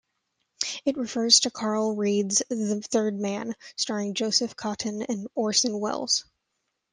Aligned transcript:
It 0.83 0.97
refers 0.97 1.41
to 1.41 1.51
Carol 1.51 1.95
Reed's 1.95 2.41
"The 2.49 2.81
Third 2.81 3.19
Man" 3.19 3.55
starring 3.77 4.15
Joseph 4.15 4.55
Cotten 4.55 5.03
and 5.03 5.27
Orson 5.35 5.79
Welles. 5.79 6.25